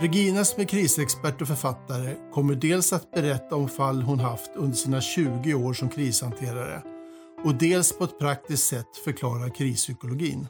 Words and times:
Regina 0.00 0.44
som 0.44 0.62
är 0.62 0.66
krisexpert 0.66 1.42
och 1.42 1.48
författare 1.48 2.14
kommer 2.32 2.54
dels 2.54 2.92
att 2.92 3.10
berätta 3.10 3.56
om 3.56 3.68
fall 3.68 4.02
hon 4.02 4.20
haft 4.20 4.50
under 4.54 4.76
sina 4.76 5.00
20 5.00 5.54
år 5.54 5.72
som 5.72 5.88
krishanterare 5.88 6.82
och 7.44 7.54
dels 7.54 7.98
på 7.98 8.04
ett 8.04 8.18
praktiskt 8.18 8.68
sätt 8.68 8.96
förklara 9.04 9.50
krispsykologin. 9.50 10.48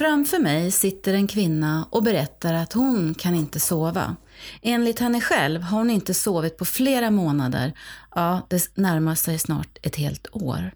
Framför 0.00 0.38
mig 0.38 0.70
sitter 0.70 1.14
en 1.14 1.26
kvinna 1.26 1.88
och 1.90 2.02
berättar 2.02 2.54
att 2.54 2.72
hon 2.72 3.14
kan 3.14 3.34
inte 3.34 3.60
sova. 3.60 4.16
Enligt 4.62 4.98
henne 4.98 5.20
själv 5.20 5.62
har 5.62 5.78
hon 5.78 5.90
inte 5.90 6.14
sovit 6.14 6.56
på 6.56 6.64
flera 6.64 7.10
månader. 7.10 7.72
Ja, 8.14 8.46
det 8.50 8.76
närmar 8.76 9.14
sig 9.14 9.38
snart 9.38 9.78
ett 9.82 9.96
helt 9.96 10.26
år. 10.32 10.72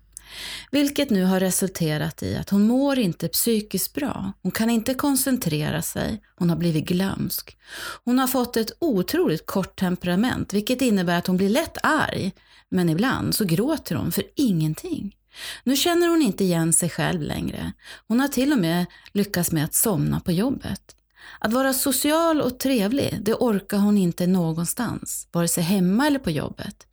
Vilket 0.71 1.11
nu 1.11 1.25
har 1.25 1.41
resulterat 1.41 2.23
i 2.23 2.37
att 2.37 2.51
hon 2.51 2.67
mår 2.67 2.99
inte 2.99 3.29
psykiskt 3.29 3.95
bra. 3.95 4.33
Hon 4.43 4.53
kan 4.53 4.71
inte 4.71 4.95
koncentrera 4.95 5.83
sig. 5.83 6.23
Hon 6.37 6.51
har 6.51 6.57
blivit 6.57 6.89
glömsk. 6.89 7.57
Hon 8.05 8.19
har 8.19 8.27
fått 8.27 8.57
ett 8.57 8.73
otroligt 8.79 9.47
kort 9.47 9.81
temperament, 9.81 10.53
vilket 10.53 10.83
innebär 10.83 11.19
att 11.19 11.27
hon 11.27 11.37
blir 11.37 11.49
lätt 11.49 11.79
arg. 11.83 12.33
Men 12.71 12.89
ibland 12.89 13.35
så 13.35 13.45
gråter 13.45 13.95
hon 13.95 14.13
för 14.13 14.25
ingenting. 14.37 15.17
Nu 15.65 15.77
känner 15.77 16.09
hon 16.09 16.23
inte 16.23 16.45
igen 16.45 16.73
sig 16.73 16.91
själv 16.91 17.23
längre. 17.23 17.73
Hon 18.09 18.21
har 18.21 18.29
till 18.29 18.53
och 18.53 18.59
med 18.59 18.87
lyckats 19.13 19.53
med 19.53 19.65
att 19.65 19.75
somna 19.75 20.21
på 20.21 20.33
jobbet. 20.33 20.97
Att 21.39 21.53
vara 21.53 21.73
social 21.73 22.41
och 22.41 22.59
trevlig, 22.59 23.19
det 23.23 23.35
orkar 23.35 23.79
hon 23.79 23.99
inte 23.99 24.27
någonstans, 24.27 25.29
vare 25.33 25.49
sig 25.49 25.65
hemma 25.65 26.07
eller 26.07 26.19
på 26.19 26.31
jobbet. 26.31 26.87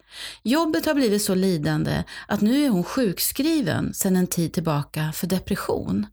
Jobbet 0.43 0.85
har 0.85 0.93
blivit 0.93 1.21
så 1.21 1.35
lidande 1.35 2.03
att 2.27 2.41
nu 2.41 2.65
är 2.65 2.69
hon 2.69 2.83
sjukskriven 2.83 3.93
sedan 3.93 4.15
en 4.15 4.27
tid 4.27 4.53
tillbaka 4.53 5.11
för 5.15 5.27
depression. 5.27 6.05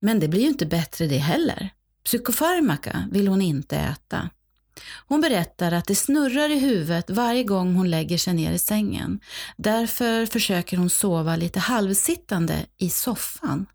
Men 0.00 0.20
det 0.20 0.28
blir 0.28 0.40
ju 0.40 0.48
inte 0.48 0.66
bättre 0.66 1.06
det 1.06 1.18
heller. 1.18 1.70
Psykofarmaka 2.04 3.08
vill 3.12 3.28
hon 3.28 3.42
inte 3.42 3.76
äta. 3.76 4.30
Hon 5.06 5.20
berättar 5.20 5.72
att 5.72 5.86
det 5.86 5.94
snurrar 5.94 6.50
i 6.50 6.58
huvudet 6.58 7.10
varje 7.10 7.44
gång 7.44 7.74
hon 7.74 7.90
lägger 7.90 8.18
sig 8.18 8.34
ner 8.34 8.52
i 8.52 8.58
sängen. 8.58 9.20
Därför 9.56 10.26
försöker 10.26 10.76
hon 10.76 10.90
sova 10.90 11.36
lite 11.36 11.60
halvsittande 11.60 12.66
i 12.78 12.90
soffan. 12.90 13.66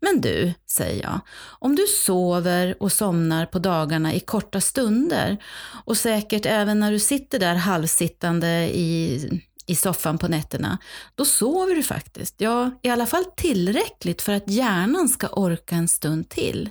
Men 0.00 0.20
du, 0.20 0.52
säger 0.70 1.02
jag, 1.02 1.20
om 1.58 1.76
du 1.76 1.86
sover 1.86 2.82
och 2.82 2.92
somnar 2.92 3.46
på 3.46 3.58
dagarna 3.58 4.14
i 4.14 4.20
korta 4.20 4.60
stunder 4.60 5.36
och 5.84 5.96
säkert 5.96 6.46
även 6.46 6.80
när 6.80 6.92
du 6.92 6.98
sitter 6.98 7.38
där 7.38 7.54
halvsittande 7.54 8.48
i, 8.76 9.40
i 9.66 9.74
soffan 9.74 10.18
på 10.18 10.28
nätterna, 10.28 10.78
då 11.14 11.24
sover 11.24 11.74
du 11.74 11.82
faktiskt. 11.82 12.34
Ja, 12.38 12.70
i 12.82 12.88
alla 12.88 13.06
fall 13.06 13.24
tillräckligt 13.36 14.22
för 14.22 14.32
att 14.32 14.50
hjärnan 14.50 15.08
ska 15.08 15.28
orka 15.28 15.74
en 15.74 15.88
stund 15.88 16.28
till. 16.28 16.70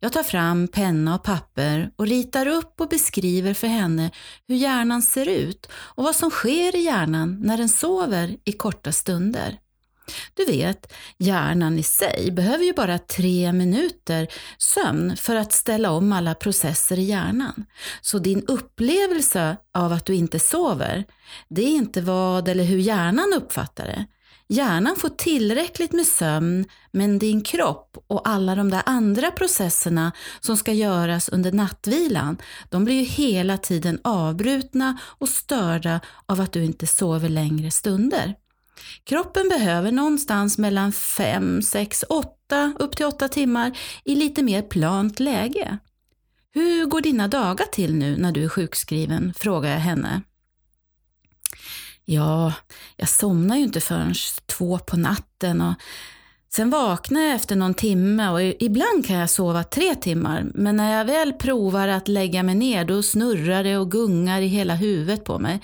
Jag 0.00 0.12
tar 0.12 0.22
fram 0.22 0.68
penna 0.68 1.14
och 1.14 1.22
papper 1.22 1.90
och 1.96 2.06
ritar 2.06 2.46
upp 2.46 2.80
och 2.80 2.88
beskriver 2.88 3.54
för 3.54 3.66
henne 3.66 4.10
hur 4.48 4.56
hjärnan 4.56 5.02
ser 5.02 5.28
ut 5.28 5.68
och 5.72 6.04
vad 6.04 6.16
som 6.16 6.30
sker 6.30 6.76
i 6.76 6.80
hjärnan 6.80 7.38
när 7.40 7.58
den 7.58 7.68
sover 7.68 8.36
i 8.44 8.52
korta 8.52 8.92
stunder. 8.92 9.58
Du 10.34 10.44
vet, 10.44 10.92
hjärnan 11.18 11.78
i 11.78 11.82
sig 11.82 12.30
behöver 12.32 12.64
ju 12.64 12.72
bara 12.72 12.98
tre 12.98 13.52
minuter 13.52 14.28
sömn 14.58 15.16
för 15.16 15.36
att 15.36 15.52
ställa 15.52 15.90
om 15.90 16.12
alla 16.12 16.34
processer 16.34 16.98
i 16.98 17.02
hjärnan. 17.02 17.64
Så 18.00 18.18
din 18.18 18.44
upplevelse 18.46 19.56
av 19.74 19.92
att 19.92 20.06
du 20.06 20.14
inte 20.14 20.38
sover, 20.38 21.04
det 21.48 21.62
är 21.62 21.74
inte 21.74 22.00
vad 22.00 22.48
eller 22.48 22.64
hur 22.64 22.78
hjärnan 22.78 23.32
uppfattar 23.36 23.86
det. 23.86 24.06
Hjärnan 24.50 24.96
får 24.96 25.08
tillräckligt 25.08 25.92
med 25.92 26.06
sömn, 26.06 26.64
men 26.92 27.18
din 27.18 27.42
kropp 27.42 28.04
och 28.06 28.28
alla 28.28 28.54
de 28.54 28.70
där 28.70 28.82
andra 28.86 29.30
processerna 29.30 30.12
som 30.40 30.56
ska 30.56 30.72
göras 30.72 31.28
under 31.28 31.52
nattvilan, 31.52 32.36
de 32.68 32.84
blir 32.84 32.94
ju 32.94 33.04
hela 33.04 33.58
tiden 33.58 34.00
avbrutna 34.04 34.98
och 35.04 35.28
störda 35.28 36.00
av 36.26 36.40
att 36.40 36.52
du 36.52 36.64
inte 36.64 36.86
sover 36.86 37.28
längre 37.28 37.70
stunder. 37.70 38.34
Kroppen 39.04 39.48
behöver 39.48 39.92
någonstans 39.92 40.58
mellan 40.58 40.92
5, 40.92 41.62
6, 41.62 42.04
8, 42.08 42.72
upp 42.78 42.96
till 42.96 43.06
8 43.06 43.28
timmar 43.28 43.78
i 44.04 44.14
lite 44.14 44.42
mer 44.42 44.62
plant 44.62 45.20
läge. 45.20 45.78
Hur 46.54 46.86
går 46.86 47.00
dina 47.00 47.28
dagar 47.28 47.66
till 47.66 47.94
nu 47.94 48.16
när 48.16 48.32
du 48.32 48.44
är 48.44 48.48
sjukskriven? 48.48 49.34
frågar 49.36 49.70
jag 49.70 49.80
henne. 49.80 50.22
Ja, 52.10 52.52
jag 52.96 53.08
somnar 53.08 53.56
ju 53.56 53.62
inte 53.62 53.80
förrän 53.80 54.14
två 54.46 54.78
på 54.78 54.96
natten 54.96 55.60
och 55.60 55.74
sen 56.52 56.70
vaknar 56.70 57.20
jag 57.20 57.34
efter 57.34 57.56
någon 57.56 57.74
timme 57.74 58.28
och 58.28 58.42
ibland 58.42 59.06
kan 59.06 59.16
jag 59.16 59.30
sova 59.30 59.64
tre 59.64 59.94
timmar. 59.94 60.46
Men 60.54 60.76
när 60.76 60.98
jag 60.98 61.04
väl 61.04 61.32
provar 61.32 61.88
att 61.88 62.08
lägga 62.08 62.42
mig 62.42 62.54
ner 62.54 62.84
då 62.84 63.02
snurrar 63.02 63.64
det 63.64 63.78
och 63.78 63.90
gungar 63.90 64.40
i 64.40 64.46
hela 64.46 64.74
huvudet 64.74 65.24
på 65.24 65.38
mig. 65.38 65.60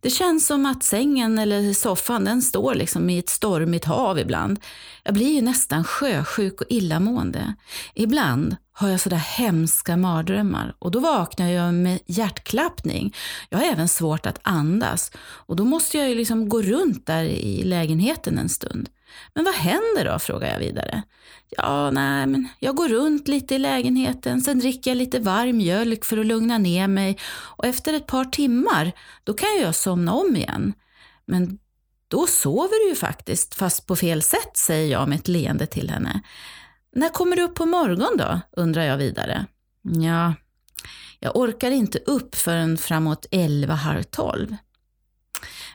Det 0.00 0.10
känns 0.10 0.46
som 0.46 0.66
att 0.66 0.84
sängen 0.84 1.38
eller 1.38 1.72
soffan 1.72 2.24
den 2.24 2.42
står 2.42 2.74
liksom 2.74 3.10
i 3.10 3.18
ett 3.18 3.28
stormigt 3.28 3.84
hav 3.84 4.18
ibland. 4.18 4.60
Jag 5.02 5.14
blir 5.14 5.34
ju 5.34 5.42
nästan 5.42 5.84
sjösjuk 5.84 6.60
och 6.60 6.66
illamående. 6.70 7.54
Ibland 7.94 8.56
har 8.78 8.88
jag 8.88 9.00
sådär 9.00 9.16
hemska 9.16 9.96
mardrömmar 9.96 10.74
och 10.78 10.90
då 10.90 11.00
vaknar 11.00 11.48
jag 11.48 11.74
med 11.74 11.98
hjärtklappning. 12.06 13.14
Jag 13.48 13.58
har 13.58 13.64
även 13.64 13.88
svårt 13.88 14.26
att 14.26 14.40
andas 14.42 15.12
och 15.18 15.56
då 15.56 15.64
måste 15.64 15.98
jag 15.98 16.08
ju 16.08 16.14
liksom 16.14 16.48
gå 16.48 16.62
runt 16.62 17.06
där 17.06 17.24
i 17.24 17.62
lägenheten 17.64 18.38
en 18.38 18.48
stund. 18.48 18.88
Men 19.34 19.44
vad 19.44 19.54
händer 19.54 20.04
då? 20.04 20.18
frågar 20.18 20.52
jag 20.52 20.58
vidare. 20.58 21.02
Ja, 21.50 21.90
nej, 21.90 22.26
men 22.26 22.48
jag 22.58 22.76
går 22.76 22.88
runt 22.88 23.28
lite 23.28 23.54
i 23.54 23.58
lägenheten, 23.58 24.40
sen 24.40 24.58
dricker 24.58 24.90
jag 24.90 24.98
lite 24.98 25.18
varm 25.18 25.56
mjölk 25.56 26.04
för 26.04 26.18
att 26.18 26.26
lugna 26.26 26.58
ner 26.58 26.88
mig 26.88 27.18
och 27.28 27.66
efter 27.66 27.94
ett 27.94 28.06
par 28.06 28.24
timmar, 28.24 28.92
då 29.24 29.34
kan 29.34 29.48
jag 29.60 29.74
somna 29.74 30.12
om 30.12 30.36
igen. 30.36 30.72
Men 31.26 31.58
då 32.08 32.26
sover 32.26 32.84
du 32.84 32.88
ju 32.88 32.94
faktiskt, 32.94 33.54
fast 33.54 33.86
på 33.86 33.96
fel 33.96 34.22
sätt, 34.22 34.56
säger 34.56 34.92
jag 34.92 35.08
med 35.08 35.18
ett 35.18 35.28
leende 35.28 35.66
till 35.66 35.90
henne. 35.90 36.22
När 36.96 37.08
kommer 37.08 37.36
du 37.36 37.42
upp 37.42 37.54
på 37.54 37.66
morgon 37.66 38.16
då? 38.16 38.40
undrar 38.56 38.82
jag 38.82 38.96
vidare. 38.96 39.46
Ja, 39.82 40.34
jag 41.20 41.36
orkar 41.36 41.70
inte 41.70 41.98
upp 41.98 42.34
förrän 42.34 42.78
framåt 42.78 43.26
elva, 43.30 43.74
halv 43.74 44.02
tolv. 44.02 44.56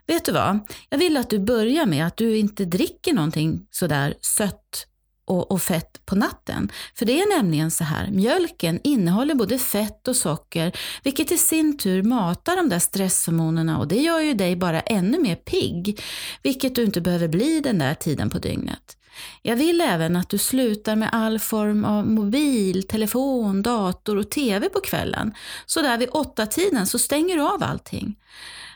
Vet 0.07 0.25
du 0.25 0.31
vad? 0.31 0.59
Jag 0.89 0.97
vill 0.97 1.17
att 1.17 1.29
du 1.29 1.39
börjar 1.39 1.85
med 1.85 2.07
att 2.07 2.17
du 2.17 2.37
inte 2.37 2.65
dricker 2.65 3.13
någonting 3.13 3.67
sådär 3.71 4.13
sött 4.21 4.87
och, 5.25 5.51
och, 5.51 5.61
fett 5.61 6.05
på 6.05 6.15
natten. 6.15 6.71
För 6.95 7.05
det 7.05 7.21
är 7.21 7.37
nämligen 7.37 7.71
så 7.71 7.83
här, 7.83 8.11
mjölken 8.11 8.79
innehåller 8.83 9.35
både 9.35 9.59
fett 9.59 10.07
och 10.07 10.15
socker, 10.15 10.77
vilket 11.03 11.31
i 11.31 11.37
sin 11.37 11.77
tur 11.77 12.03
matar 12.03 12.55
de 12.55 12.69
där 12.69 12.79
stresshormonerna 12.79 13.79
och 13.79 13.87
det 13.87 14.01
gör 14.01 14.19
ju 14.19 14.33
dig 14.33 14.55
bara 14.55 14.81
ännu 14.81 15.19
mer 15.19 15.35
pigg, 15.35 16.01
vilket 16.43 16.75
du 16.75 16.83
inte 16.83 17.01
behöver 17.01 17.27
bli 17.27 17.59
den 17.59 17.79
där 17.79 17.93
tiden 17.93 18.29
på 18.29 18.39
dygnet. 18.39 18.97
Jag 19.41 19.55
vill 19.55 19.81
även 19.81 20.15
att 20.15 20.29
du 20.29 20.37
slutar 20.37 20.95
med 20.95 21.09
all 21.11 21.39
form 21.39 21.85
av 21.85 22.07
mobil, 22.07 22.87
telefon, 22.87 23.61
dator 23.61 24.17
och 24.17 24.29
TV 24.29 24.69
på 24.69 24.79
kvällen. 24.79 25.33
Så 25.65 25.81
där 25.81 25.97
vid 25.97 26.09
åtta 26.11 26.45
tiden 26.45 26.87
så 26.87 26.99
stänger 26.99 27.35
du 27.35 27.41
av 27.41 27.63
allting. 27.63 28.15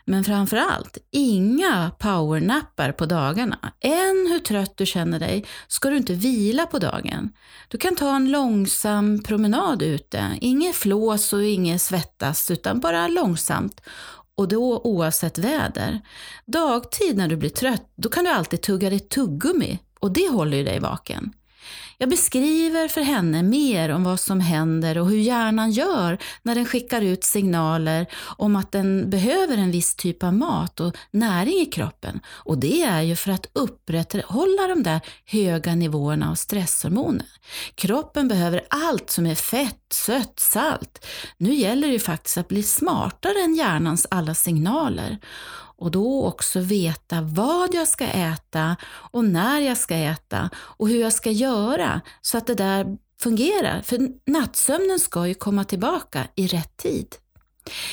Men 0.07 0.23
framför 0.23 0.57
allt, 0.57 0.97
inga 1.11 1.91
powernappar 1.99 2.91
på 2.91 3.05
dagarna. 3.05 3.73
Än 3.81 4.27
hur 4.31 4.39
trött 4.39 4.77
du 4.77 4.85
känner 4.85 5.19
dig 5.19 5.45
ska 5.67 5.89
du 5.89 5.97
inte 5.97 6.13
vila 6.13 6.65
på 6.65 6.79
dagen. 6.79 7.29
Du 7.67 7.77
kan 7.77 7.95
ta 7.95 8.15
en 8.15 8.31
långsam 8.31 9.23
promenad 9.23 9.81
ute. 9.81 10.37
Inget 10.41 10.75
flås 10.75 11.33
och 11.33 11.43
inget 11.43 11.81
svettas, 11.81 12.51
utan 12.51 12.79
bara 12.79 13.07
långsamt. 13.07 13.81
Och 14.37 14.47
då 14.47 14.81
oavsett 14.83 15.37
väder. 15.37 16.01
Dagtid 16.45 17.17
när 17.17 17.27
du 17.27 17.35
blir 17.35 17.49
trött, 17.49 17.93
då 17.95 18.09
kan 18.09 18.23
du 18.23 18.29
alltid 18.29 18.61
tugga 18.61 18.89
ditt 18.89 19.09
tuggummi 19.09 19.79
och 20.05 20.11
det 20.11 20.29
håller 20.29 20.57
ju 20.57 20.63
dig 20.63 20.79
vaken. 20.79 21.33
Jag 21.97 22.09
beskriver 22.09 22.87
för 22.87 23.01
henne 23.01 23.43
mer 23.43 23.89
om 23.89 24.03
vad 24.03 24.19
som 24.19 24.39
händer 24.39 24.97
och 24.97 25.09
hur 25.09 25.17
hjärnan 25.17 25.71
gör 25.71 26.17
när 26.43 26.55
den 26.55 26.65
skickar 26.65 27.01
ut 27.01 27.23
signaler 27.23 28.05
om 28.37 28.55
att 28.55 28.71
den 28.71 29.09
behöver 29.09 29.57
en 29.57 29.71
viss 29.71 29.95
typ 29.95 30.23
av 30.23 30.33
mat 30.33 30.79
och 30.79 30.95
näring 31.11 31.53
i 31.53 31.65
kroppen. 31.65 32.19
Och 32.27 32.57
det 32.57 32.83
är 32.83 33.01
ju 33.01 33.15
för 33.15 33.31
att 33.31 33.49
upprätthålla 33.53 34.67
de 34.67 34.83
där 34.83 35.01
höga 35.25 35.75
nivåerna 35.75 36.31
av 36.31 36.35
stresshormoner. 36.35 37.27
Kroppen 37.75 38.27
behöver 38.27 38.61
allt 38.69 39.09
som 39.09 39.25
är 39.25 39.35
fett, 39.35 39.93
sött, 39.93 40.39
salt. 40.39 41.05
Nu 41.37 41.53
gäller 41.53 41.87
det 41.87 41.93
ju 41.93 41.99
faktiskt 41.99 42.37
att 42.37 42.47
bli 42.47 42.63
smartare 42.63 43.43
än 43.43 43.55
hjärnans 43.55 44.07
alla 44.09 44.33
signaler 44.33 45.19
och 45.77 45.91
då 45.91 46.25
också 46.25 46.59
veta 46.59 47.21
vad 47.21 47.73
jag 47.73 47.87
ska 47.87 48.05
äta 48.05 48.75
och 49.11 49.25
när 49.25 49.59
jag 49.59 49.77
ska 49.77 49.95
äta 49.95 50.49
och 50.55 50.89
hur 50.89 51.01
jag 51.01 51.13
ska 51.13 51.31
göra 51.31 51.84
så 52.21 52.37
att 52.37 52.47
det 52.47 52.55
där 52.55 52.85
fungerar. 53.21 53.81
För 53.81 53.99
nattsömnen 54.31 54.99
ska 54.99 55.27
ju 55.27 55.33
komma 55.33 55.63
tillbaka 55.63 56.27
i 56.35 56.47
rätt 56.47 56.77
tid. 56.77 57.15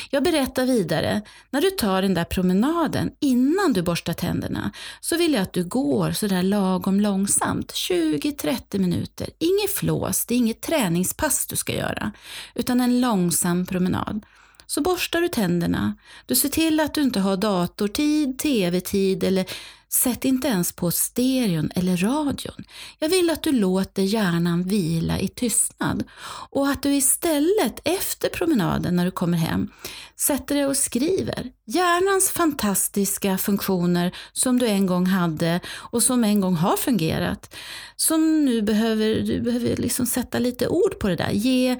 Jag 0.09 0.23
berättar 0.23 0.65
vidare, 0.65 1.21
när 1.49 1.61
du 1.61 1.69
tar 1.69 2.01
den 2.01 2.13
där 2.13 2.23
promenaden 2.23 3.11
innan 3.21 3.73
du 3.73 3.81
borstar 3.81 4.13
tänderna 4.13 4.71
så 5.01 5.17
vill 5.17 5.33
jag 5.33 5.43
att 5.43 5.53
du 5.53 5.63
går 5.63 6.11
sådär 6.11 6.43
lagom 6.43 6.99
långsamt, 6.99 7.73
20-30 7.73 8.79
minuter. 8.79 9.29
Inget 9.39 9.71
flås, 9.71 10.25
det 10.25 10.33
är 10.33 10.37
inget 10.37 10.61
träningspass 10.61 11.47
du 11.47 11.55
ska 11.55 11.73
göra, 11.73 12.11
utan 12.55 12.81
en 12.81 13.01
långsam 13.01 13.65
promenad 13.65 14.25
så 14.65 14.81
borstar 14.81 15.21
du 15.21 15.27
tänderna. 15.27 15.95
Du 16.25 16.35
ser 16.35 16.49
till 16.49 16.79
att 16.79 16.93
du 16.93 17.01
inte 17.01 17.19
har 17.19 17.37
datortid, 17.37 18.39
tv-tid 18.39 19.23
eller 19.23 19.45
sätt 19.93 20.25
inte 20.25 20.47
ens 20.47 20.71
på 20.71 20.91
stereon 20.91 21.71
eller 21.75 21.97
radion. 21.97 22.63
Jag 22.99 23.09
vill 23.09 23.29
att 23.29 23.43
du 23.43 23.51
låter 23.51 24.01
hjärnan 24.01 24.63
vila 24.63 25.19
i 25.19 25.27
tystnad 25.27 26.03
och 26.49 26.67
att 26.67 26.83
du 26.83 26.95
istället 26.95 27.79
efter 27.83 28.29
promenaden 28.29 28.95
när 28.95 29.05
du 29.05 29.11
kommer 29.11 29.37
hem 29.37 29.69
sätter 30.15 30.55
dig 30.55 30.65
och 30.65 30.77
skriver. 30.77 31.51
Hjärnans 31.65 32.29
fantastiska 32.29 33.37
funktioner 33.37 34.15
som 34.33 34.59
du 34.59 34.67
en 34.67 34.85
gång 34.85 35.05
hade 35.05 35.59
och 35.67 36.03
som 36.03 36.23
en 36.23 36.41
gång 36.41 36.55
har 36.55 36.77
fungerat. 36.77 37.55
Som 37.95 38.45
nu 38.45 38.61
behöver, 38.61 39.21
du 39.21 39.41
behöver 39.41 39.75
liksom 39.75 40.05
sätta 40.05 40.39
lite 40.39 40.67
ord 40.67 40.99
på 40.99 41.07
det 41.07 41.15
där. 41.15 41.31
Ge 41.31 41.79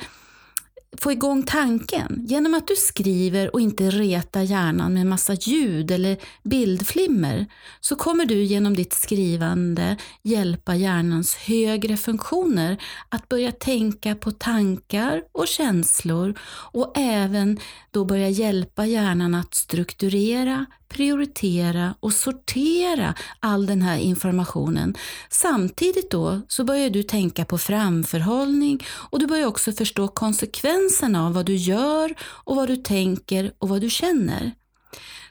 få 0.98 1.12
igång 1.12 1.44
tanken. 1.44 2.26
Genom 2.28 2.54
att 2.54 2.68
du 2.68 2.76
skriver 2.76 3.54
och 3.54 3.62
inte 3.62 3.90
retar 3.90 4.42
hjärnan 4.42 4.94
med 4.94 5.06
massa 5.06 5.34
ljud 5.34 5.92
eller 5.92 6.18
bildflimmer 6.44 7.46
så 7.80 7.96
kommer 7.96 8.26
du 8.26 8.44
genom 8.44 8.76
ditt 8.76 8.94
skrivande 8.94 9.98
hjälpa 10.22 10.76
hjärnans 10.76 11.36
högre 11.36 11.98
funktioner 11.98 12.78
att 13.10 13.30
börja 13.30 13.52
tänka 13.52 14.16
på 14.16 14.32
tankar 14.32 15.22
och 15.32 15.48
känslor 15.48 16.40
och 16.72 16.94
även 16.96 17.60
då 17.92 18.06
börja 18.06 18.30
hjälpa 18.30 18.86
hjärnan 18.86 19.36
att 19.36 19.54
strukturera, 19.54 20.66
prioritera 20.94 21.96
och 22.00 22.14
sortera 22.14 23.14
all 23.40 23.66
den 23.66 23.82
här 23.82 23.98
informationen. 23.98 24.96
Samtidigt 25.30 26.12
då 26.12 26.42
så 26.48 26.64
börjar 26.64 26.90
du 26.90 27.04
tänka 27.04 27.46
på 27.46 27.58
framförhållning 27.58 28.86
och 29.12 29.20
du 29.20 29.28
börjar 29.28 29.48
också 29.48 29.72
förstå 29.72 30.08
konsekvenserna 30.08 31.26
av 31.26 31.34
vad 31.34 31.46
du 31.46 31.56
gör 31.56 32.16
och 32.22 32.56
vad 32.56 32.68
du 32.68 32.76
tänker 32.76 33.54
och 33.58 33.70
vad 33.70 33.82
du 33.82 33.90
känner. 33.90 34.52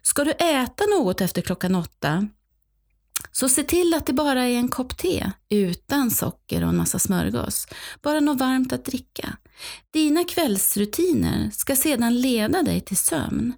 Ska 0.03 0.25
du 0.25 0.31
äta 0.31 0.85
något 0.87 1.21
efter 1.21 1.43
klockan 1.43 1.75
åtta 1.75 2.29
så 3.33 3.49
se 3.49 3.63
till 3.63 3.95
att 3.95 4.07
det 4.07 4.13
bara 4.13 4.45
är 4.45 4.57
en 4.57 4.69
kopp 4.69 4.97
te 4.97 5.31
utan 5.49 6.11
socker 6.11 6.63
och 6.63 6.69
en 6.69 6.77
massa 6.77 6.99
smörgås. 6.99 7.67
Bara 8.03 8.21
något 8.21 8.39
varmt 8.39 8.73
att 8.73 8.85
dricka. 8.85 9.37
Dina 9.91 10.25
kvällsrutiner 10.25 11.51
ska 11.53 11.77
sedan 11.77 12.21
leda 12.21 12.63
dig 12.63 12.81
till 12.81 12.97
sömn. 12.97 13.53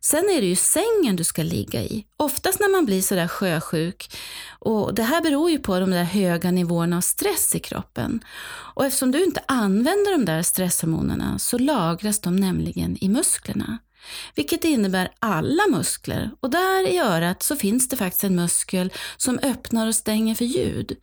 Sen 0.00 0.24
är 0.30 0.40
det 0.40 0.46
ju 0.46 0.56
sängen 0.56 1.16
du 1.16 1.24
ska 1.24 1.42
ligga 1.42 1.82
i. 1.82 2.06
Oftast 2.16 2.60
när 2.60 2.72
man 2.72 2.84
blir 2.84 3.02
sådär 3.02 3.28
sjösjuk, 3.28 4.16
och 4.58 4.94
det 4.94 5.02
här 5.02 5.22
beror 5.22 5.50
ju 5.50 5.58
på 5.58 5.80
de 5.80 5.90
där 5.90 6.04
höga 6.04 6.50
nivåerna 6.50 6.96
av 6.96 7.00
stress 7.00 7.54
i 7.54 7.58
kroppen. 7.58 8.20
Och 8.74 8.84
eftersom 8.84 9.10
du 9.10 9.24
inte 9.24 9.42
använder 9.48 10.12
de 10.12 10.24
där 10.24 10.42
stresshormonerna 10.42 11.38
så 11.38 11.58
lagras 11.58 12.20
de 12.20 12.36
nämligen 12.36 13.04
i 13.04 13.08
musklerna 13.08 13.78
vilket 14.34 14.64
innebär 14.64 15.10
alla 15.18 15.62
muskler. 15.70 16.30
Och 16.40 16.50
där 16.50 16.88
i 16.88 16.98
örat 16.98 17.42
så 17.42 17.56
finns 17.56 17.88
det 17.88 17.96
faktiskt 17.96 18.24
en 18.24 18.36
muskel 18.36 18.92
som 19.16 19.38
öppnar 19.42 19.86
och 19.86 19.94
stänger 19.94 20.34
för 20.34 20.44
ljud. 20.44 20.96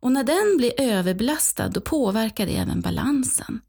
Och 0.00 0.12
när 0.12 0.24
den 0.24 0.56
blir 0.56 0.80
överbelastad 0.80 1.68
då 1.68 1.80
påverkar 1.80 2.46
det 2.46 2.56
även 2.56 2.80
balansen. 2.80 3.60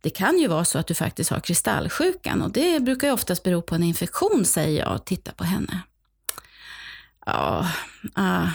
Det 0.00 0.10
kan 0.10 0.38
ju 0.38 0.48
vara 0.48 0.64
så 0.64 0.78
att 0.78 0.86
du 0.86 0.94
faktiskt 0.94 1.30
har 1.30 1.40
kristallsjukan 1.40 2.42
och 2.42 2.50
det 2.52 2.80
brukar 2.80 3.06
ju 3.06 3.12
oftast 3.12 3.42
bero 3.42 3.62
på 3.62 3.74
en 3.74 3.82
infektion, 3.82 4.44
säger 4.44 4.84
jag 4.84 4.94
och 4.94 5.04
tittar 5.04 5.32
på 5.32 5.44
henne. 5.44 5.80
Ja, 7.26 7.70
ah, 8.14 8.48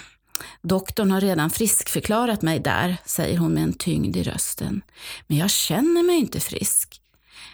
doktorn 0.61 1.11
har 1.11 1.21
redan 1.21 1.49
friskförklarat 1.49 2.41
mig 2.41 2.59
där, 2.59 2.97
säger 3.05 3.37
hon 3.37 3.53
med 3.53 3.63
en 3.63 3.73
tyngd 3.73 4.17
i 4.17 4.23
rösten. 4.23 4.81
Men 5.27 5.37
jag 5.37 5.49
känner 5.49 6.03
mig 6.03 6.15
inte 6.15 6.39
frisk 6.39 7.01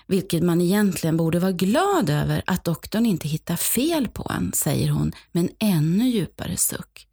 vilket 0.08 0.44
man 0.44 0.62
egentligen 0.62 1.18
borde 1.18 1.40
vara 1.40 1.52
glad 1.52 2.10
över 2.10 2.42
att 2.46 2.64
doktorn 2.64 3.06
inte 3.06 3.28
hittar 3.28 3.56
fel 3.56 4.08
på 4.08 4.32
en, 4.38 4.52
säger 4.54 4.90
hon 4.90 5.12
med 5.32 5.44
en 5.44 5.50
ännu 5.60 6.08
djupare 6.08 6.58
suck. 6.58 7.07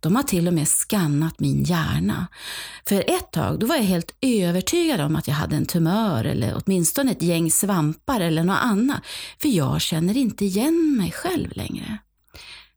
De 0.00 0.16
har 0.16 0.22
till 0.22 0.48
och 0.48 0.54
med 0.54 0.68
skannat 0.68 1.40
min 1.40 1.64
hjärna. 1.64 2.26
För 2.88 3.04
ett 3.06 3.32
tag 3.32 3.58
då 3.58 3.66
var 3.66 3.76
jag 3.76 3.82
helt 3.82 4.14
övertygad 4.20 5.00
om 5.00 5.16
att 5.16 5.28
jag 5.28 5.34
hade 5.34 5.56
en 5.56 5.66
tumör 5.66 6.24
eller 6.24 6.62
åtminstone 6.64 7.12
ett 7.12 7.22
gäng 7.22 7.50
svampar 7.50 8.20
eller 8.20 8.44
något 8.44 8.58
annat, 8.62 9.00
för 9.38 9.48
jag 9.48 9.80
känner 9.80 10.16
inte 10.16 10.44
igen 10.44 10.96
mig 10.98 11.12
själv 11.12 11.50
längre. 11.52 11.98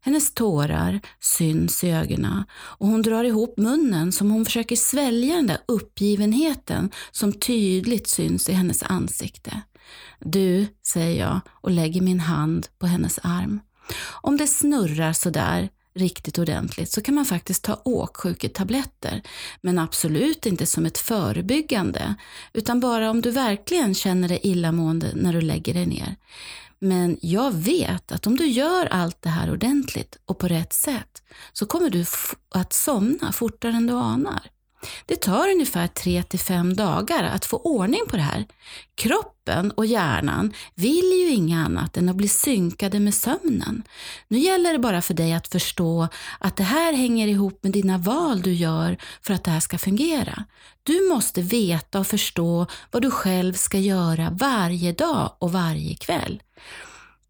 Hennes 0.06 0.34
tårar 0.34 1.00
syns 1.19 1.84
i 1.84 1.92
ögonen 1.92 2.44
och 2.54 2.88
hon 2.88 3.01
drar 3.01 3.24
ihop 3.24 3.57
munnen 3.57 4.12
som 4.12 4.31
hon 4.31 4.45
försöker 4.45 4.75
svälja 4.75 5.36
den 5.36 5.48
där 5.48 5.57
uppgivenheten 5.68 6.92
som 7.12 7.34
tydligt 7.34 8.07
syns 8.07 8.50
i 8.50 8.54
hennes 8.54 8.84
ansikte. 8.84 9.62
Du, 10.19 10.68
säger 10.88 11.25
jag 11.25 11.40
och 11.50 11.72
lägger 11.72 12.01
min 12.01 12.19
hand 12.19 12.68
på 12.80 12.88
hennes 12.88 13.19
arm. 13.24 13.60
Om 14.22 14.38
det 14.38 14.48
snurrar 14.48 15.13
sådär 15.13 15.69
riktigt 15.95 16.38
ordentligt 16.38 16.92
så 16.92 17.01
kan 17.01 17.16
man 17.16 17.25
faktiskt 17.25 17.63
ta 17.63 17.81
åksjuketabletter, 17.86 19.22
men 19.62 19.80
absolut 19.80 20.45
inte 20.45 20.66
som 20.66 20.86
ett 20.86 20.98
förebyggande, 20.98 22.16
utan 22.54 22.80
bara 22.80 23.10
om 23.10 23.22
du 23.22 23.31
verkligen 23.31 23.95
känner 23.95 24.28
dig 24.28 24.40
illamående 24.44 25.12
när 25.16 25.34
du 25.34 25.42
lägger 25.42 25.74
dig 25.74 25.86
ner. 25.86 26.16
Men 26.80 27.18
jag 27.22 27.51
vet 27.54 28.12
att 28.12 28.28
om 28.28 28.38
du 28.38 28.48
gör 28.48 28.86
allt 28.86 29.22
det 29.22 29.30
här 29.30 29.51
ordentligt 29.51 30.18
och 30.25 30.40
på 30.40 30.48
rätt 30.48 30.74
sätt 30.74 31.24
så 31.54 31.66
kommer 31.66 31.90
du 31.90 32.06
att 32.50 32.73
somna 32.73 33.31
fortare 33.31 33.71
än 33.71 33.88
du 33.88 33.94
anar. 33.94 34.53
Det 35.06 35.16
tar 35.16 35.52
ungefär 35.52 35.87
3 35.87 36.23
till 36.23 36.40
5 36.40 36.75
dagar 36.75 37.23
att 37.23 37.45
få 37.45 37.57
ordning 37.57 38.02
på 38.09 38.16
det 38.16 38.21
här. 38.21 38.45
Kroppen 38.95 39.71
och 39.71 39.85
hjärnan 39.85 40.54
vill 40.75 41.11
ju 41.11 41.30
inget 41.30 41.66
annat 41.66 41.97
än 41.97 42.09
att 42.09 42.16
bli 42.16 42.28
synkade 42.28 42.99
med 42.99 43.13
sömnen. 43.13 43.83
Nu 44.28 44.37
gäller 44.37 44.73
det 44.73 44.80
bara 44.80 45.02
för 45.02 45.13
dig 45.13 45.33
att 45.33 45.47
förstå 45.47 46.07
att 46.40 46.57
det 46.57 46.63
här 46.63 46.94
hänger 46.94 47.28
ihop 47.28 47.63
med 47.63 47.71
dina 47.71 47.97
val 47.97 48.42
du 48.42 48.54
gör 48.54 48.97
för 49.21 49.33
att 49.33 49.44
det 49.44 49.52
här 49.52 49.59
ska 49.59 49.78
fungera. 49.78 50.45
Du 50.83 51.09
måste 51.09 51.42
veta 51.42 51.99
och 51.99 52.07
förstå 52.07 52.68
vad 52.92 53.02
du 53.02 53.11
själv 53.11 53.54
ska 53.54 53.78
göra 53.78 54.30
varje 54.30 54.92
dag 54.92 55.35
och 55.40 55.52
varje 55.52 55.95
kväll. 55.95 56.42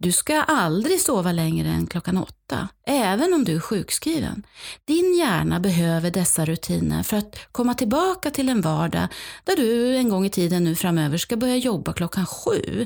Du 0.03 0.12
ska 0.12 0.41
aldrig 0.41 1.01
sova 1.01 1.31
längre 1.31 1.69
än 1.69 1.88
klockan 1.88 2.17
åtta, 2.17 2.67
även 2.88 3.33
om 3.33 3.43
du 3.43 3.55
är 3.55 3.60
sjukskriven. 3.60 4.43
Din 4.86 5.17
hjärna 5.17 5.60
behöver 5.60 6.12
dessa 6.12 6.45
rutiner 6.45 7.03
för 7.03 7.17
att 7.17 7.39
komma 7.51 7.74
tillbaka 7.74 8.31
till 8.31 8.50
en 8.50 8.62
vardag 8.62 9.07
där 9.43 9.55
du 9.55 9.95
en 9.95 10.10
gång 10.10 10.25
i 10.25 10.29
tiden 10.29 10.63
nu 10.63 10.75
framöver 10.75 11.17
ska 11.17 11.38
börja 11.38 11.55
jobba 11.55 11.93
klockan 11.93 12.25
sju. 12.25 12.86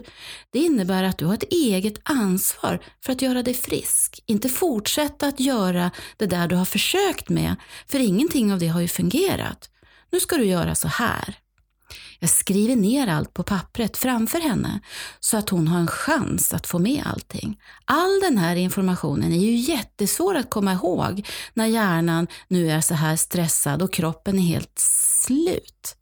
Det 0.51 0.59
innebär 0.59 1.03
att 1.03 1.17
du 1.17 1.25
har 1.25 1.33
ett 1.33 1.53
eget 1.53 2.00
ansvar 2.03 2.79
för 3.05 3.12
att 3.12 3.21
göra 3.21 3.43
dig 3.43 3.53
frisk, 3.53 4.24
inte 4.25 4.50
fortsätta 4.50 5.27
att 5.27 5.39
göra 5.39 5.91
det 6.17 6.25
där 6.25 6.47
du 6.47 6.55
har 6.55 6.65
försökt 6.65 7.29
med, 7.29 7.55
för 7.88 8.00
ingenting 8.00 8.53
av 8.53 8.59
det 8.59 8.67
har 8.67 8.81
ju 8.81 8.88
fungerat. 8.88 9.69
Nu 10.12 10.19
ska 10.19 10.38
du 10.38 10.45
göra 10.45 10.75
så 10.75 10.88
här. 10.88 11.38
Jag 12.19 12.29
skriver 12.29 12.75
ner 12.75 13.07
allt 13.07 13.33
på 13.33 13.43
pappret 13.43 13.97
framför 13.97 14.39
henne 14.39 14.79
så 15.19 15.38
att 15.38 15.50
hon 15.50 15.67
har 15.67 15.79
en 15.79 15.88
chans 15.88 16.53
att 16.53 16.67
få 16.67 16.79
med 16.79 17.03
allting. 17.05 17.59
All 17.86 18.19
den 18.19 18.38
här 18.38 18.55
informationen 18.55 19.33
är 19.33 19.39
ju 19.39 19.55
jättesvår 19.55 20.36
att 20.36 20.50
komma 20.50 20.74
ihåg 20.74 21.27
när 21.53 21.65
hjärnan 21.65 22.27
nu 22.47 22.71
är 22.71 22.81
så 22.81 22.93
här 22.93 23.15
stressad 23.15 23.81
och 23.81 23.93
kroppen 23.93 24.39
är 24.39 24.43
helt 24.43 24.79
slut. 25.25 25.95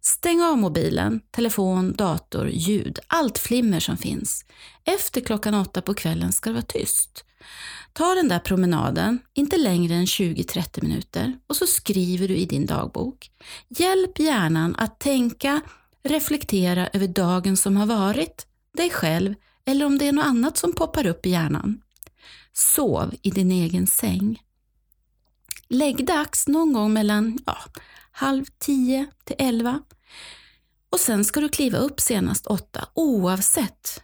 Stäng 0.00 0.42
av 0.42 0.58
mobilen, 0.58 1.20
telefon, 1.30 1.92
dator, 1.92 2.48
ljud, 2.48 2.98
allt 3.06 3.38
flimmer 3.38 3.80
som 3.80 3.96
finns. 3.96 4.44
Efter 4.84 5.20
klockan 5.20 5.54
åtta 5.54 5.82
på 5.82 5.94
kvällen 5.94 6.32
ska 6.32 6.50
det 6.50 6.54
vara 6.54 6.64
tyst. 6.64 7.24
Ta 7.92 8.14
den 8.14 8.28
där 8.28 8.38
promenaden, 8.38 9.18
inte 9.34 9.56
längre 9.56 9.94
än 9.94 10.04
20-30 10.04 10.82
minuter, 10.82 11.38
och 11.46 11.56
så 11.56 11.66
skriver 11.66 12.28
du 12.28 12.36
i 12.36 12.44
din 12.44 12.66
dagbok. 12.66 13.30
Hjälp 13.68 14.18
hjärnan 14.18 14.74
att 14.78 15.00
tänka, 15.00 15.60
reflektera 16.02 16.88
över 16.92 17.06
dagen 17.06 17.56
som 17.56 17.76
har 17.76 17.86
varit, 17.86 18.46
dig 18.76 18.90
själv 18.90 19.34
eller 19.66 19.86
om 19.86 19.98
det 19.98 20.08
är 20.08 20.12
något 20.12 20.24
annat 20.24 20.56
som 20.56 20.72
poppar 20.72 21.06
upp 21.06 21.26
i 21.26 21.30
hjärnan. 21.30 21.82
Sov 22.52 23.14
i 23.22 23.30
din 23.30 23.52
egen 23.52 23.86
säng. 23.86 24.42
Lägg 25.68 26.06
dags 26.06 26.48
någon 26.48 26.72
gång 26.72 26.92
mellan 26.92 27.38
ja, 27.46 27.58
halv 28.12 28.44
tio 28.58 29.06
till 29.24 29.36
elva. 29.38 29.82
Och 30.90 31.00
sen 31.00 31.24
ska 31.24 31.40
du 31.40 31.48
kliva 31.48 31.78
upp 31.78 32.00
senast 32.00 32.46
åtta 32.46 32.88
oavsett 32.94 34.02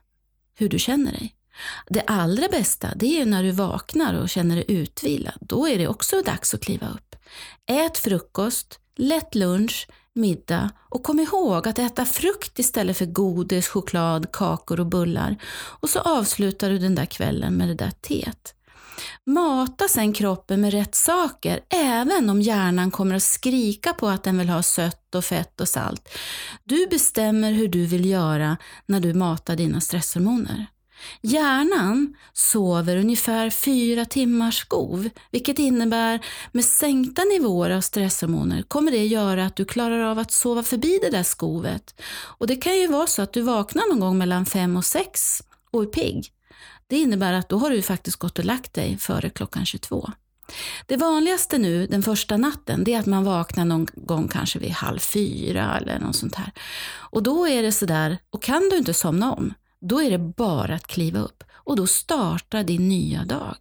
hur 0.54 0.68
du 0.68 0.78
känner 0.78 1.12
dig. 1.12 1.37
Det 1.88 2.02
allra 2.07 2.49
bästa 2.49 2.88
det 2.97 3.21
är 3.21 3.26
när 3.26 3.42
du 3.42 3.50
vaknar 3.50 4.14
och 4.14 4.28
känner 4.28 4.57
dig 4.57 4.64
utvilad. 4.69 5.38
Då 5.40 5.69
är 5.69 5.78
det 5.78 5.88
också 5.88 6.23
dags 6.23 6.54
att 6.54 6.64
kliva 6.64 6.88
upp. 6.88 7.16
Ät 7.66 7.99
frukost, 7.99 8.78
lätt 8.97 9.35
lunch, 9.35 9.88
middag 10.14 10.71
och 10.88 11.02
kom 11.02 11.21
ihåg 11.21 11.69
att 11.69 11.78
äta 11.78 12.04
frukt 12.04 12.59
istället 12.59 12.97
för 12.97 13.07
godis, 13.07 13.69
choklad, 13.69 14.33
kakor 14.33 14.80
och 14.80 14.87
bullar. 14.87 15.37
Och 15.52 15.90
så 15.90 15.99
avslutar 16.00 16.71
du 16.71 16.78
den 16.78 16.95
där 16.95 17.07
kvällen 17.07 17.54
med 17.54 17.69
det 17.69 17.75
där 17.75 17.90
teet. 17.90 18.54
Mata 19.26 19.88
sen 19.88 20.12
kroppen 20.12 20.61
med 20.61 20.73
rätt 20.73 20.95
saker, 20.95 21.61
även 21.71 22.30
om 22.30 22.42
hjärnan 22.42 22.90
kommer 22.90 23.14
att 23.14 23.23
skrika 23.23 23.92
på 23.92 24.09
att 24.09 24.25
den 24.25 24.38
vill 24.38 24.49
ha 24.49 24.62
sött 24.62 25.14
och 25.14 25.25
fett 25.25 25.61
och 25.61 25.69
salt. 25.69 26.09
Du 26.64 26.87
bestämmer 26.87 27.52
hur 27.52 27.69
du 27.69 27.87
vill 27.87 28.04
göra 28.04 28.57
när 28.87 29.00
du 29.00 29.14
matar 29.14 29.57
dina 29.57 29.80
stresshormoner. 29.80 30.66
Hjärnan 31.23 32.14
sover 32.33 32.97
ungefär 32.97 33.50
fyra 33.50 34.04
timmars 34.04 34.59
skov, 34.59 35.09
vilket 35.30 35.59
innebär 35.59 36.26
med 36.52 36.64
sänkta 36.64 37.23
nivåer 37.25 37.71
av 37.71 37.80
stresshormoner 37.80 38.62
kommer 38.62 38.90
det 38.90 39.07
göra 39.07 39.47
att 39.47 39.57
du 39.57 39.64
klarar 39.64 40.00
av 40.00 40.19
att 40.19 40.33
sova 40.33 40.62
förbi 40.62 40.99
det 41.02 41.11
där 41.11 41.23
skovet. 41.23 41.95
Och 42.38 42.47
det 42.47 42.57
kan 42.57 42.78
ju 42.78 42.87
vara 42.87 43.07
så 43.07 43.23
att 43.23 43.33
du 43.33 43.42
vaknar 43.42 43.88
någon 43.88 44.00
gång 44.00 44.19
mellan 44.19 44.47
fem 44.47 44.76
och 44.76 44.85
sex 44.85 45.42
och 45.71 45.83
är 45.83 45.87
pigg. 45.87 46.33
Det 46.87 46.99
innebär 46.99 47.33
att 47.33 47.49
då 47.49 47.59
har 47.59 47.71
du 47.71 47.83
faktiskt 47.83 48.16
gått 48.16 48.38
och 48.38 48.45
lagt 48.45 48.75
dig 48.75 48.99
före 48.99 49.30
klockan 49.30 49.66
22. 49.66 50.11
Det 50.87 50.97
vanligaste 50.97 51.59
nu 51.59 51.87
den 51.87 52.02
första 52.02 52.37
natten 52.37 52.85
det 52.85 52.95
är 52.95 53.00
att 53.00 53.07
man 53.07 53.25
vaknar 53.25 53.64
någon 53.64 53.87
gång 53.95 54.28
kanske 54.28 54.59
vid 54.59 54.71
halv 54.71 54.99
fyra 54.99 55.78
eller 55.78 55.99
något 55.99 56.16
sånt 56.16 56.35
här. 56.35 56.52
Och 56.92 57.23
då 57.23 57.49
är 57.49 57.62
det 57.62 57.73
sådär, 57.73 58.19
och 58.30 58.42
kan 58.42 58.69
du 58.69 58.76
inte 58.76 58.95
somna 58.95 59.33
om, 59.33 59.54
då 59.81 60.03
är 60.03 60.11
det 60.11 60.19
bara 60.19 60.75
att 60.75 60.87
kliva 60.87 61.21
upp 61.21 61.45
och 61.53 61.77
då 61.77 61.87
startar 61.87 62.65
din 62.65 62.89
nya 62.89 63.25
dag. 63.25 63.57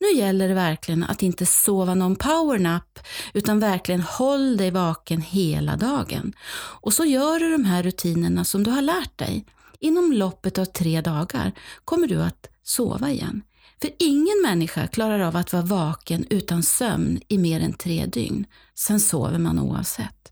Nu 0.00 0.18
gäller 0.18 0.48
det 0.48 0.54
verkligen 0.54 1.04
att 1.04 1.22
inte 1.22 1.46
sova 1.46 1.94
någon 1.94 2.16
powernap 2.16 2.98
utan 3.34 3.60
verkligen 3.60 4.00
håll 4.00 4.56
dig 4.56 4.70
vaken 4.70 5.20
hela 5.20 5.76
dagen. 5.76 6.32
Och 6.80 6.92
så 6.92 7.04
gör 7.04 7.40
du 7.40 7.52
de 7.52 7.64
här 7.64 7.82
rutinerna 7.82 8.44
som 8.44 8.64
du 8.64 8.70
har 8.70 8.82
lärt 8.82 9.18
dig. 9.18 9.44
Inom 9.80 10.12
loppet 10.12 10.58
av 10.58 10.64
tre 10.64 11.00
dagar 11.00 11.52
kommer 11.84 12.06
du 12.06 12.22
att 12.22 12.48
sova 12.62 13.10
igen. 13.10 13.42
För 13.80 13.90
ingen 13.98 14.42
människa 14.42 14.86
klarar 14.86 15.20
av 15.20 15.36
att 15.36 15.52
vara 15.52 15.62
vaken 15.62 16.26
utan 16.30 16.62
sömn 16.62 17.20
i 17.28 17.38
mer 17.38 17.60
än 17.60 17.72
tre 17.72 18.06
dygn. 18.06 18.46
Sen 18.74 19.00
sover 19.00 19.38
man 19.38 19.58
oavsett. 19.58 20.31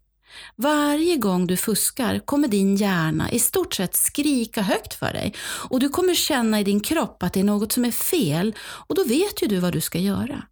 Varje 0.56 1.16
gång 1.16 1.46
du 1.46 1.56
fuskar 1.56 2.18
kommer 2.18 2.48
din 2.48 2.76
hjärna 2.76 3.30
i 3.30 3.38
stort 3.38 3.74
sett 3.74 3.96
skrika 3.96 4.62
högt 4.62 4.94
för 4.94 5.12
dig 5.12 5.34
och 5.70 5.80
du 5.80 5.88
kommer 5.88 6.14
känna 6.14 6.60
i 6.60 6.64
din 6.64 6.80
kropp 6.80 7.22
att 7.22 7.32
det 7.32 7.40
är 7.40 7.44
något 7.44 7.72
som 7.72 7.84
är 7.84 7.90
fel 7.90 8.54
och 8.60 8.94
då 8.94 9.04
vet 9.04 9.42
ju 9.42 9.46
du 9.46 9.58
vad 9.58 9.72
du 9.72 9.80
ska 9.80 9.98
göra. 9.98 10.42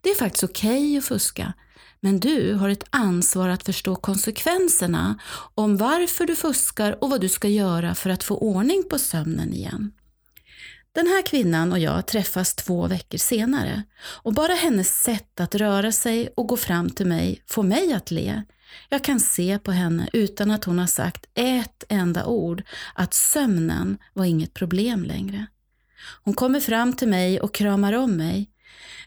Det 0.00 0.10
är 0.10 0.14
faktiskt 0.14 0.44
okej 0.44 0.86
okay 0.86 0.98
att 0.98 1.04
fuska, 1.04 1.52
men 2.00 2.20
du 2.20 2.54
har 2.54 2.68
ett 2.68 2.84
ansvar 2.90 3.48
att 3.48 3.64
förstå 3.64 3.96
konsekvenserna 3.96 5.18
om 5.54 5.76
varför 5.76 6.26
du 6.26 6.36
fuskar 6.36 7.04
och 7.04 7.10
vad 7.10 7.20
du 7.20 7.28
ska 7.28 7.48
göra 7.48 7.94
för 7.94 8.10
att 8.10 8.24
få 8.24 8.36
ordning 8.36 8.84
på 8.90 8.98
sömnen 8.98 9.54
igen. 9.54 9.92
Den 10.92 11.06
här 11.06 11.22
kvinnan 11.22 11.72
och 11.72 11.78
jag 11.78 12.06
träffas 12.06 12.54
två 12.54 12.86
veckor 12.86 13.18
senare 13.18 13.82
och 14.00 14.34
bara 14.34 14.52
hennes 14.52 15.02
sätt 15.02 15.40
att 15.40 15.54
röra 15.54 15.92
sig 15.92 16.28
och 16.36 16.48
gå 16.48 16.56
fram 16.56 16.90
till 16.90 17.06
mig 17.06 17.42
får 17.46 17.62
mig 17.62 17.92
att 17.92 18.10
le. 18.10 18.42
Jag 18.88 19.04
kan 19.04 19.20
se 19.20 19.58
på 19.58 19.72
henne 19.72 20.08
utan 20.12 20.50
att 20.50 20.64
hon 20.64 20.78
har 20.78 20.86
sagt 20.86 21.26
ett 21.34 21.84
enda 21.88 22.26
ord 22.26 22.62
att 22.94 23.14
sömnen 23.14 23.98
var 24.12 24.24
inget 24.24 24.54
problem 24.54 25.04
längre. 25.04 25.46
Hon 26.24 26.34
kommer 26.34 26.60
fram 26.60 26.92
till 26.92 27.08
mig 27.08 27.40
och 27.40 27.54
kramar 27.54 27.92
om 27.92 28.16
mig. 28.16 28.50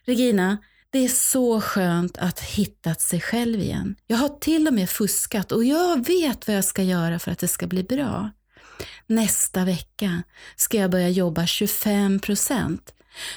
Regina, 0.06 0.58
det 0.90 1.00
är 1.00 1.10
så 1.10 1.62
skönt 1.62 2.18
att 2.18 2.40
hittat 2.40 3.02
sig 3.02 3.22
själv 3.22 3.60
igen. 3.60 3.96
Jag 4.08 4.18
har 4.18 4.30
till 4.30 4.68
och 4.68 4.74
med 4.74 4.90
fuskat 4.90 5.52
och 5.52 5.64
jag 5.64 6.08
vet 6.08 6.48
vad 6.48 6.58
jag 6.58 6.66
ska 6.66 6.84
göra 6.84 7.20
för 7.20 7.32
att 7.32 7.40
det 7.40 7.48
ska 7.48 7.68
bli 7.68 7.84
bra. 7.84 8.32
Nästa 9.08 9.66
vecka 9.66 10.24
ska 10.56 10.78
jag 10.78 10.92
börja 10.92 11.10
jobba 11.10 11.46
25 11.46 12.20
procent 12.20 12.94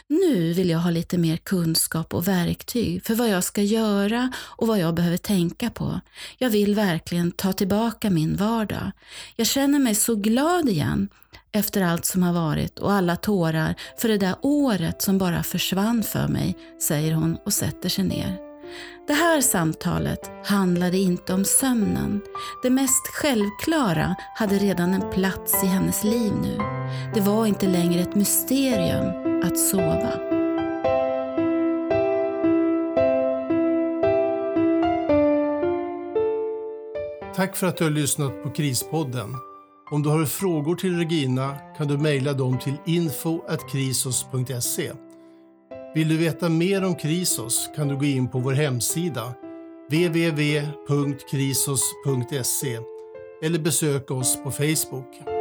nu 0.09 0.53
vill 0.53 0.71
jag 0.71 0.79
ha 0.79 0.91
lite 0.91 1.19
mer 1.19 1.37
kunskap 1.37 2.15
och 2.15 2.29
verktyg 2.29 3.07
för 3.07 3.15
vad 3.15 3.29
jag 3.29 3.45
ska 3.45 3.63
göra 3.63 4.33
och 4.39 4.67
vad 4.67 4.79
jag 4.79 4.95
behöver 4.95 5.17
tänka 5.17 5.71
på. 5.71 6.01
Jag 6.39 6.51
vill 6.51 6.75
verkligen 6.75 7.33
ta 7.33 7.53
tillbaka 7.53 8.11
min 8.11 8.37
vardag. 8.37 8.91
Jag 9.37 9.47
känner 9.47 9.79
mig 9.79 9.95
så 9.95 10.15
glad 10.15 10.69
igen 10.69 11.09
efter 11.53 11.83
allt 11.83 12.05
som 12.05 12.23
har 12.23 12.33
varit 12.33 12.79
och 12.79 12.93
alla 12.93 13.17
tårar 13.17 13.75
för 13.99 14.09
det 14.09 14.19
där 14.19 14.35
året 14.43 15.03
som 15.03 15.19
bara 15.19 15.43
försvann 15.43 16.03
för 16.03 16.29
mig, 16.29 16.57
säger 16.89 17.13
hon 17.13 17.37
och 17.45 17.53
sätter 17.53 17.89
sig 17.89 18.05
ner. 18.05 18.39
Det 19.07 19.13
här 19.13 19.41
samtalet 19.41 20.31
handlade 20.45 20.99
inte 20.99 21.35
om 21.35 21.45
sömnen. 21.45 22.21
Det 22.63 22.71
mest 22.71 23.07
självklara 23.07 24.15
hade 24.35 24.59
redan 24.59 24.95
en 24.95 25.11
plats 25.11 25.65
i 25.65 25.67
hennes 25.67 26.05
liv 26.05 26.33
nu. 26.43 26.59
Det 27.15 27.21
var 27.21 27.47
inte 27.47 27.67
längre 27.67 28.01
ett 28.01 28.15
mysterium 28.15 29.24
att 29.45 29.59
sova. 29.59 30.13
Tack 37.35 37.57
för 37.57 37.67
att 37.67 37.77
du 37.77 37.85
har 37.85 37.91
lyssnat 37.91 38.43
på 38.43 38.51
Krispodden. 38.51 39.37
Om 39.91 40.03
du 40.03 40.09
har 40.09 40.25
frågor 40.25 40.77
till 40.77 40.99
Regina 40.99 41.57
kan 41.77 41.89
du 41.89 41.99
mejla 41.99 42.33
dem 42.33 42.59
till 42.59 42.75
info.krisos.se. 42.87 44.93
Vill 45.95 46.09
du 46.09 46.17
veta 46.17 46.49
mer 46.49 46.85
om 46.85 46.95
Krisos 46.95 47.71
kan 47.77 47.89
du 47.89 47.97
gå 47.97 48.05
in 48.05 48.29
på 48.29 48.39
vår 48.39 48.53
hemsida 48.53 49.35
www.krisos.se 49.91 52.79
eller 53.43 53.59
besöka 53.59 54.15
oss 54.15 54.43
på 54.43 54.51
Facebook. 54.51 55.34